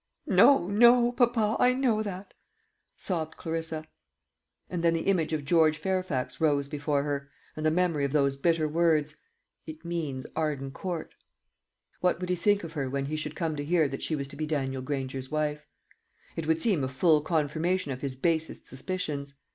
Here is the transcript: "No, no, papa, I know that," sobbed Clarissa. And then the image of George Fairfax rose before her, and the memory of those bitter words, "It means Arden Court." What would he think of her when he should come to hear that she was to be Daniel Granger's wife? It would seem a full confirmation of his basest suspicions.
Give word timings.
"No, 0.25 0.65
no, 0.67 1.11
papa, 1.11 1.55
I 1.59 1.75
know 1.75 2.01
that," 2.01 2.33
sobbed 2.97 3.37
Clarissa. 3.37 3.85
And 4.67 4.81
then 4.81 4.95
the 4.95 5.01
image 5.03 5.31
of 5.31 5.45
George 5.45 5.77
Fairfax 5.77 6.41
rose 6.41 6.67
before 6.67 7.03
her, 7.03 7.29
and 7.55 7.63
the 7.63 7.69
memory 7.69 8.03
of 8.03 8.11
those 8.11 8.35
bitter 8.35 8.67
words, 8.67 9.13
"It 9.67 9.85
means 9.85 10.25
Arden 10.35 10.71
Court." 10.71 11.13
What 11.99 12.19
would 12.19 12.29
he 12.29 12.35
think 12.35 12.63
of 12.63 12.73
her 12.73 12.89
when 12.89 13.05
he 13.05 13.15
should 13.15 13.35
come 13.35 13.55
to 13.57 13.63
hear 13.63 13.87
that 13.89 14.01
she 14.01 14.15
was 14.15 14.27
to 14.29 14.35
be 14.35 14.47
Daniel 14.47 14.81
Granger's 14.81 15.29
wife? 15.29 15.67
It 16.35 16.47
would 16.47 16.59
seem 16.59 16.83
a 16.83 16.87
full 16.87 17.21
confirmation 17.21 17.91
of 17.91 18.01
his 18.01 18.15
basest 18.15 18.67
suspicions. 18.67 19.35